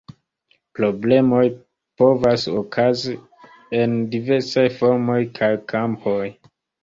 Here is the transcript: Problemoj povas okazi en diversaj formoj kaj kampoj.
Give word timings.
Problemoj 0.77 1.43
povas 2.01 2.45
okazi 2.61 3.13
en 3.81 3.93
diversaj 4.15 4.65
formoj 4.81 5.19
kaj 5.39 5.51
kampoj. 5.73 6.25